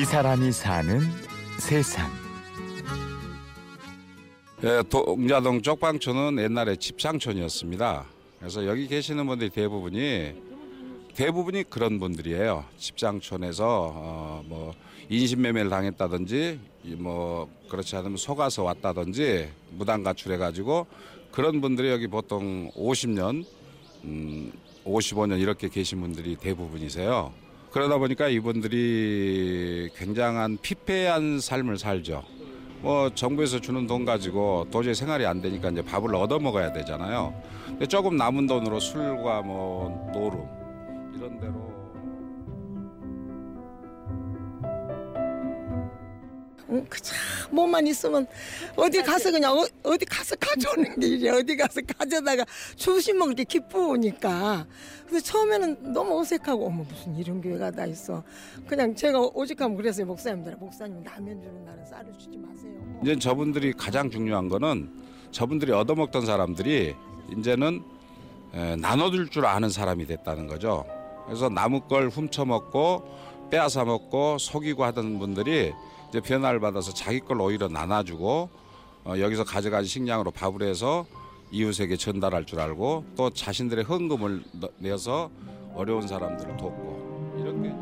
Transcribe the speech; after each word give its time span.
이 0.00 0.04
사람이 0.04 0.52
사는 0.52 1.00
세상. 1.58 2.08
예, 4.62 4.80
동자동 4.88 5.60
쪽방촌은 5.60 6.40
옛날에 6.40 6.76
집상촌이었습니다. 6.76 8.04
그래서 8.38 8.64
여기 8.66 8.86
계시는 8.86 9.26
분들이 9.26 9.50
대부분이 9.50 10.34
대부분이 11.16 11.64
그런 11.64 11.98
분들이에요. 11.98 12.64
집장촌에서 12.78 13.92
어, 13.92 14.44
뭐 14.46 14.72
인신매매를 15.08 15.68
당했다든지 15.68 16.60
이뭐 16.84 17.48
그렇지 17.68 17.96
않으면 17.96 18.18
속아서 18.18 18.62
왔다든지 18.62 19.48
무단 19.72 20.04
가출해가지고 20.04 20.86
그런 21.32 21.60
분들이 21.60 21.90
여기 21.90 22.06
보통 22.06 22.70
50년, 22.76 23.44
음, 24.04 24.52
55년 24.84 25.40
이렇게 25.40 25.68
계신 25.68 26.00
분들이 26.00 26.36
대부분이세요. 26.36 27.47
그러다 27.70 27.98
보니까 27.98 28.28
이분들이 28.28 29.90
굉장한 29.96 30.58
피폐한 30.62 31.40
삶을 31.40 31.78
살죠. 31.78 32.24
뭐 32.80 33.10
정부에서 33.14 33.60
주는 33.60 33.86
돈 33.86 34.04
가지고 34.04 34.66
도저히 34.70 34.94
생활이 34.94 35.26
안 35.26 35.42
되니까 35.42 35.70
이제 35.70 35.82
밥을 35.82 36.14
얻어 36.14 36.38
먹어야 36.38 36.72
되잖아요. 36.72 37.34
근데 37.66 37.86
조금 37.86 38.16
남은 38.16 38.46
돈으로 38.46 38.80
술과 38.80 39.42
뭐 39.42 40.10
노름 40.12 40.46
이런 41.16 41.38
데로 41.40 41.77
응, 46.70 46.84
그참 46.88 47.16
몸만 47.50 47.86
있으면 47.86 48.26
어디 48.76 49.02
가서 49.02 49.30
그냥 49.30 49.56
어, 49.56 49.66
어디 49.82 50.04
가서 50.04 50.36
가져오는 50.36 50.98
게 51.00 51.06
일이야. 51.06 51.34
어디 51.36 51.56
가서 51.56 51.80
가져다가 51.80 52.44
주시 52.76 53.12
먹을 53.12 53.34
게 53.34 53.44
기쁘니까. 53.44 54.66
근데 55.06 55.20
처음에는 55.20 55.92
너무 55.94 56.20
어색하고 56.20 56.66
어머 56.66 56.84
무슨 56.84 57.16
이런 57.16 57.40
교회가 57.40 57.70
다 57.70 57.86
있어. 57.86 58.22
그냥 58.66 58.94
제가 58.94 59.18
오직하면 59.20 59.76
그랬어요 59.76 60.04
목사님들. 60.06 60.56
목사님 60.58 61.02
라면 61.02 61.40
주는 61.40 61.64
날은 61.64 61.84
쌀을 61.86 62.12
주지 62.18 62.36
마세요. 62.36 62.72
이제 63.02 63.18
저분들이 63.18 63.72
가장 63.72 64.10
중요한 64.10 64.48
거는 64.48 64.90
저분들이 65.30 65.72
얻어먹던 65.72 66.26
사람들이 66.26 66.94
이제는 67.38 67.82
에, 68.54 68.76
나눠줄 68.76 69.30
줄 69.30 69.46
아는 69.46 69.70
사람이 69.70 70.06
됐다는 70.06 70.46
거죠. 70.46 70.84
그래서 71.26 71.48
남의 71.48 71.82
걸 71.88 72.08
훔쳐먹고 72.08 73.48
빼앗아 73.50 73.84
먹고 73.84 74.36
속이고 74.38 74.84
하던 74.84 75.18
분들이 75.18 75.72
이제 76.08 76.20
변화를 76.20 76.60
받아서 76.60 76.92
자기 76.92 77.20
걸 77.20 77.40
오히려 77.40 77.68
나눠주고 77.68 78.48
어, 79.04 79.14
여기서 79.18 79.44
가져간 79.44 79.84
식량으로 79.84 80.30
밥을 80.30 80.62
해서 80.62 81.06
이웃에게 81.50 81.96
전달할 81.96 82.44
줄 82.44 82.60
알고 82.60 83.04
또 83.16 83.30
자신들의 83.30 83.84
헌금을 83.84 84.42
너- 84.60 84.68
내서 84.78 85.30
어려운 85.74 86.06
사람들을 86.06 86.56
돕고 86.56 87.36
이런 87.40 87.62
게 87.62 87.72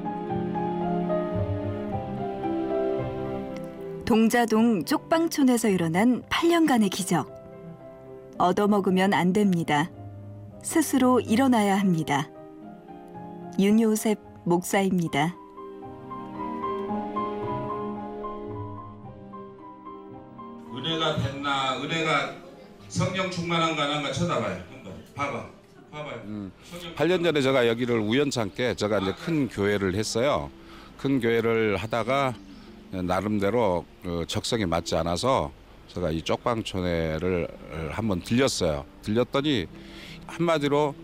동자동 4.05 4.85
쪽방촌에서 4.85 5.69
일어난 5.69 6.23
8년간의 6.29 6.91
기적. 6.91 7.35
얻어먹으면 8.39 9.13
안 9.15 9.33
됩니다. 9.33 9.91
스스로 10.63 11.19
일어나야 11.21 11.77
합니다. 11.77 12.29
윤요셉 13.59 14.19
목사입니다. 14.45 15.35
은혜가 21.87 22.35
성령 22.89 23.31
충만한가 23.31 23.85
안 23.85 23.91
한가 23.93 24.13
쳐다봐요. 24.13 24.61
한번. 24.71 24.93
봐봐. 25.15 25.47
봐봐요. 25.93 26.51
8년 26.97 27.23
전에 27.23 27.41
제가 27.41 27.69
여기를 27.69 28.01
우연찮게 28.01 28.75
제가 28.75 28.99
이제 28.99 29.13
큰 29.13 29.49
교회를 29.49 29.95
했어요. 29.95 30.51
큰 30.99 31.21
교회를 31.21 31.77
하다가 31.77 32.35
나름대로 32.91 33.85
그 34.03 34.25
적성에 34.27 34.67
맞지 34.67 34.97
않아서 34.97 35.53
제가 35.89 36.11
이 36.11 36.23
쪽방촌회를 36.23 37.49
한번 37.93 38.21
들렸어요. 38.21 38.85
들렸더니 39.03 39.67
한마디로 40.27 40.95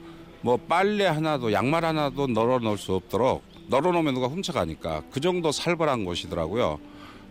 뭐 0.40 0.56
빨래 0.56 1.06
하나도 1.06 1.52
양말 1.52 1.84
하나도 1.84 2.26
널어 2.26 2.58
놓을 2.58 2.76
수 2.76 2.94
없도록 2.94 3.44
널어 3.68 3.92
놓으면 3.92 4.14
누가 4.14 4.26
훔쳐가니까 4.26 5.04
그 5.12 5.20
정도 5.20 5.52
살벌한 5.52 6.04
곳이더라고요. 6.04 6.80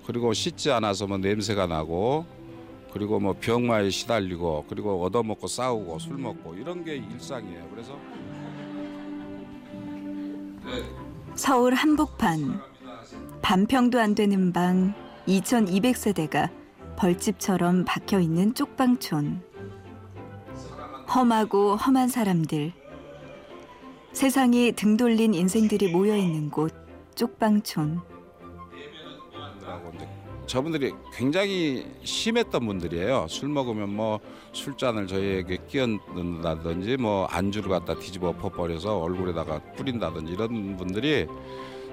그리고 0.06 0.34
씻지 0.34 0.72
않아서 0.72 1.06
뭐 1.06 1.18
냄새가 1.18 1.68
나고 1.68 2.26
그리고 2.92 3.20
뭐 3.20 3.36
병마에 3.40 3.90
시달리고 3.90 4.66
그리고 4.68 5.04
얻어먹고 5.04 5.48
싸우고 5.48 6.00
술 6.00 6.18
먹고 6.18 6.56
이런 6.56 6.84
게 6.84 6.96
일상이에요. 6.96 7.68
그래서 7.72 7.98
네, 10.66 10.84
서울 11.36 11.74
한복판. 11.74 12.62
반평도 13.42 14.00
안 14.00 14.14
되는 14.14 14.54
방 14.54 14.94
2200세대가 15.28 16.50
벌집처럼 16.98 17.86
박혀 17.86 18.20
있는 18.20 18.54
쪽방촌. 18.54 19.42
험하고 21.14 21.76
험한 21.76 22.08
사람들. 22.10 22.74
세상이 24.14 24.74
등 24.74 24.98
돌린 24.98 25.34
인생들이 25.34 25.92
모여 25.92 26.16
있는 26.16 26.50
곳 26.50 26.74
쪽방촌. 27.16 28.02
저분들이 30.46 30.92
굉장히 31.14 31.86
심했던 32.04 32.66
분들이에요. 32.66 33.28
술 33.30 33.50
먹으면 33.50 33.94
뭐 33.96 34.20
술잔을 34.54 35.08
저희에게 35.08 35.60
끼얹 35.68 36.00
는다든지 36.16 36.98
뭐 36.98 37.26
안주를 37.26 37.70
갖다 37.70 37.98
뒤집어 37.98 38.30
엎어버려서 38.30 39.00
얼굴에다가 39.00 39.60
뿌린다든지 39.76 40.34
이런 40.34 40.78
분들이 40.78 41.28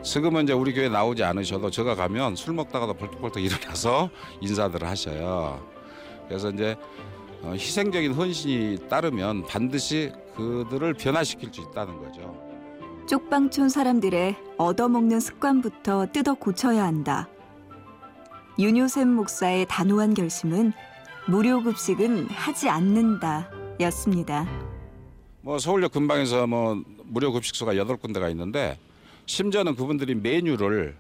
지금은 0.02 0.44
이제 0.44 0.52
우리 0.52 0.72
교회 0.72 0.88
나오지 0.88 1.22
않으셔도 1.24 1.70
제가 1.70 1.94
가면 1.94 2.36
술 2.36 2.54
먹다가도 2.54 2.94
벌떡벌떡 2.94 3.42
일어나서 3.42 4.10
인사들을 4.40 4.86
하셔요. 4.86 5.64
그래서 6.26 6.50
이제 6.50 6.76
어, 7.42 7.52
희생적인 7.52 8.14
헌신이 8.14 8.88
따르면 8.88 9.44
반드시 9.46 10.10
그들을 10.36 10.94
변화시킬 10.94 11.52
수 11.52 11.60
있다는 11.60 11.98
거죠. 11.98 12.48
쪽방촌 13.06 13.68
사람들의 13.68 14.36
얻어먹는 14.58 15.20
습관부터 15.20 16.06
뜯어 16.12 16.34
고쳐야 16.34 16.84
한다. 16.84 17.28
윤요셉 18.58 19.06
목사의 19.08 19.66
단호한 19.68 20.14
결심은 20.14 20.72
무료 21.28 21.62
급식은 21.62 22.26
하지 22.28 22.68
않는다 22.68 23.50
였습니다. 23.80 24.46
뭐 25.42 25.58
서울역 25.58 25.92
근방에서 25.92 26.46
뭐 26.46 26.82
무료 27.04 27.32
급식소가 27.32 27.76
여덟 27.76 27.96
군데가 27.96 28.28
있는데 28.30 28.78
심지어는 29.26 29.76
그분들이 29.76 30.14
메뉴를 30.14 30.96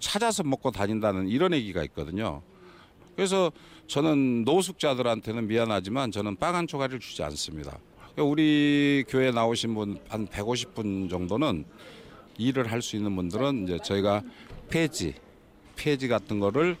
찾아서 0.00 0.42
먹고 0.42 0.70
다닌다는 0.70 1.28
이런 1.28 1.52
얘기가 1.52 1.82
있거든요. 1.84 2.42
그래서 3.14 3.52
저는 3.86 4.44
노숙자들한테는 4.44 5.46
미안하지만 5.46 6.10
저는 6.10 6.36
빵한 6.36 6.66
조각을 6.66 6.98
주지 7.00 7.22
않습니다. 7.22 7.78
우리 8.16 9.04
교회 9.08 9.30
나오신 9.30 9.74
분 9.74 9.98
한 10.08 10.26
150분 10.26 11.08
정도는 11.08 11.64
일을 12.36 12.70
할 12.70 12.82
수 12.82 12.96
있는 12.96 13.14
분들은 13.16 13.64
이제 13.64 13.78
저희가 13.82 14.22
폐지, 14.68 15.14
폐지 15.78 16.08
같은 16.08 16.40
거를 16.40 16.76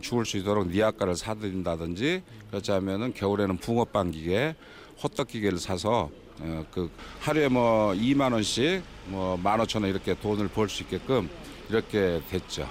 주울 0.00 0.24
수 0.24 0.36
있도록 0.38 0.68
니아까를 0.68 1.16
사드린다든지 1.16 2.22
그렇지 2.50 2.70
않으면은 2.72 3.12
겨울에는 3.12 3.56
붕어빵 3.58 4.12
기계, 4.12 4.54
호떡 5.02 5.28
기계를 5.28 5.58
사서 5.58 6.10
어, 6.42 6.64
그 6.70 6.90
하루에 7.20 7.48
뭐 7.48 7.92
2만 7.92 8.32
원씩 8.32 8.82
뭐 9.06 9.36
15,000원 9.42 9.90
이렇게 9.90 10.14
돈을 10.18 10.48
벌 10.48 10.68
수 10.68 10.82
있게끔 10.84 11.28
이렇게 11.68 12.20
됐죠. 12.30 12.68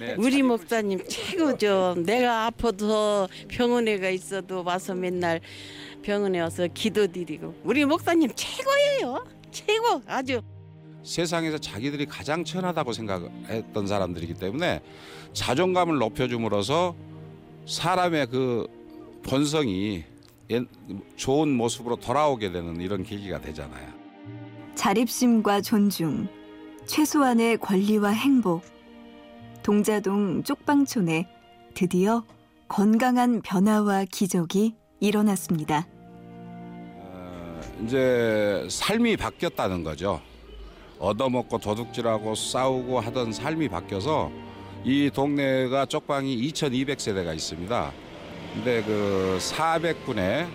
네, 0.00 0.14
우리 0.18 0.42
목사님 0.42 1.06
최고죠. 1.08 1.94
내가 2.04 2.46
아파도 2.46 3.28
병원에 3.48 3.98
가 3.98 4.08
있어도 4.10 4.62
와서 4.64 4.94
맨날 4.94 5.40
병원에 6.02 6.40
와서 6.40 6.66
기도드리고 6.72 7.54
우리 7.64 7.84
목사님 7.84 8.30
최고예요. 8.34 9.24
최고 9.52 10.02
아주. 10.06 10.40
세상에서 11.04 11.58
자기들이 11.58 12.06
가장 12.06 12.44
천하다고 12.44 12.92
생각했던 12.92 13.86
사람들이기 13.86 14.34
때문에 14.34 14.80
자존감을 15.34 15.98
높여줌으로써 15.98 16.94
사람의 17.66 18.26
그 18.28 18.66
본성이 19.22 20.04
옛- 20.50 20.66
좋은 21.16 21.50
모습으로 21.50 21.96
돌아오게 21.96 22.52
되는 22.52 22.80
이런 22.80 23.02
계기가 23.02 23.40
되잖아요. 23.40 23.86
자립심과 24.74 25.60
존중, 25.60 26.26
최소한의 26.86 27.58
권리와 27.58 28.10
행복. 28.10 28.62
동자동 29.62 30.42
쪽방촌에 30.42 31.26
드디어 31.74 32.22
건강한 32.68 33.40
변화와 33.40 34.04
기적이 34.10 34.74
일어났습니다. 35.00 35.86
어, 36.98 37.60
이제 37.82 38.66
삶이 38.68 39.16
바뀌었다는 39.16 39.82
거죠. 39.84 40.20
얻어먹고 40.98 41.58
도둑질하고 41.58 42.34
싸우고 42.34 43.00
하던 43.00 43.32
삶이 43.32 43.68
바뀌어서 43.68 44.30
이 44.84 45.10
동네가 45.12 45.86
쪽방이 45.86 46.36
2,200세대가 46.52 47.34
있습니다. 47.34 47.92
근데 48.54 48.82
그 48.82 49.38
400분의 49.40 50.46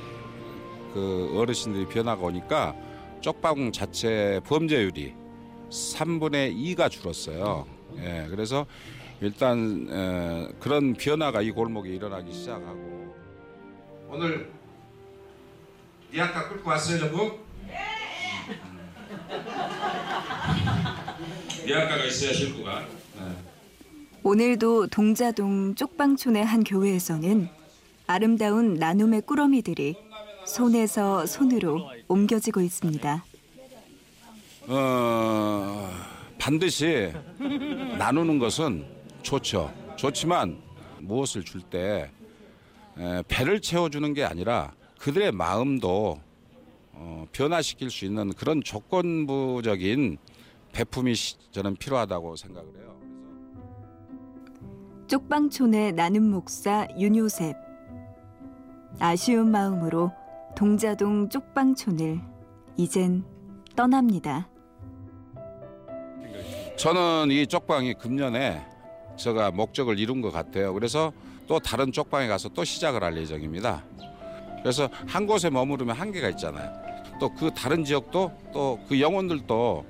그 0.93 1.33
어르신들이 1.35 1.85
변화가 1.87 2.21
오니까 2.23 2.75
쪽방 3.21 3.71
자체 3.71 4.39
범죄율이 4.45 5.13
3분의 5.69 6.55
2가 6.55 6.89
줄었어요. 6.89 7.65
예, 7.97 8.27
그래서 8.29 8.65
일단 9.21 9.87
에, 9.91 10.47
그런 10.59 10.93
변화가 10.93 11.41
이 11.41 11.51
골목에 11.51 11.89
일어나기 11.89 12.31
시작하고 12.33 13.13
오늘 14.09 14.49
니아까 16.13 16.47
끌고 16.49 16.69
왔어요, 16.69 16.99
전부? 16.99 17.37
니아까가 21.69 22.03
있어야 22.05 22.33
실구가. 22.33 22.79
네. 23.19 23.35
오늘도 24.23 24.87
동자동 24.87 25.75
쪽방촌의 25.75 26.43
한 26.43 26.63
교회에서는 26.63 27.47
아름다운 28.07 28.73
나눔의 28.73 29.21
꾸러미들이 29.21 29.95
손에서 30.47 31.27
손으로 31.27 31.87
옮겨지고 32.07 32.61
있습니다. 32.61 33.23
어, 34.67 35.91
반드시 36.39 37.13
나누는 37.99 38.39
것은 38.39 38.85
좋죠. 39.21 39.71
좋지만 39.95 40.57
무엇을 40.99 41.43
줄 41.43 41.61
때 41.61 42.09
배를 43.27 43.61
채워주는 43.61 44.11
게 44.15 44.23
아니라 44.23 44.73
그들의 44.97 45.31
마음도 45.33 46.19
어, 46.93 47.27
변화시킬 47.31 47.91
수 47.91 48.05
있는 48.05 48.33
그런 48.33 48.61
조건부적인 48.63 50.17
배품이 50.73 51.15
시- 51.15 51.37
저는 51.51 51.75
필요하다고 51.75 52.35
생각을 52.35 52.69
해요. 52.77 52.95
쪽방촌의 55.07 55.93
나눔 55.93 56.29
목사 56.29 56.87
윤요셉. 56.97 57.55
아쉬운 58.99 59.49
마음으로 59.51 60.11
동자동 60.55 61.29
쪽방촌을 61.29 62.19
이젠 62.77 63.23
떠납니다. 63.75 64.47
저는 66.77 67.31
이 67.31 67.45
쪽방이 67.47 67.93
금년에 67.95 68.65
제가 69.17 69.51
목적을 69.51 69.99
이룬 69.99 70.21
것 70.21 70.31
같아요. 70.31 70.73
그래서 70.73 71.11
또 71.47 71.59
다른 71.59 71.91
쪽방에 71.91 72.27
가서 72.27 72.49
또 72.49 72.63
시작을 72.63 73.03
할 73.03 73.17
예정입니다. 73.17 73.83
그래서 74.61 74.87
한 75.07 75.25
곳에 75.25 75.49
머무르면 75.49 75.95
한계가 75.95 76.29
있잖아요. 76.29 76.71
또 77.19 77.29
그 77.33 77.51
다른 77.53 77.83
지역도 77.83 78.31
또 78.53 78.79
그 78.87 78.99
영혼들도 79.01 79.85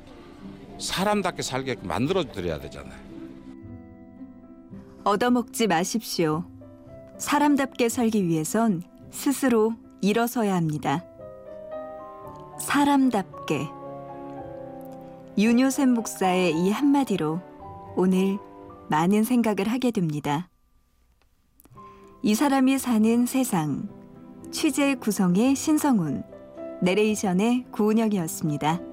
사람답게 0.79 1.41
살게끔 1.41 1.87
만들어 1.87 2.23
드려야 2.23 2.59
되잖아요. 2.59 2.97
얻어먹지 5.03 5.67
마십시오. 5.67 6.43
사람답게 7.17 7.89
살기 7.89 8.27
위해선 8.27 8.83
스스로 9.11 9.73
일어서야 10.01 10.55
합니다. 10.55 11.03
사람답게. 12.59 13.67
윤요셉 15.37 15.89
목사의 15.89 16.53
이 16.53 16.69
한마디로 16.69 17.41
오늘 17.95 18.37
많은 18.89 19.23
생각을 19.23 19.67
하게 19.67 19.91
됩니다. 19.91 20.49
이 22.21 22.35
사람이 22.35 22.77
사는 22.77 23.25
세상. 23.25 23.87
취재 24.51 24.95
구성의 24.95 25.55
신성훈, 25.55 26.23
내레이션의 26.81 27.67
구은영이었습니다. 27.71 28.88